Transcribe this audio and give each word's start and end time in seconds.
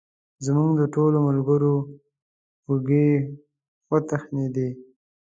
زموږ 0.45 0.71
د 0.77 0.81
ټولو 0.93 1.17
ملګرو 1.27 1.75
اوږې 2.67 3.09
وتخنېدې. 3.91 4.69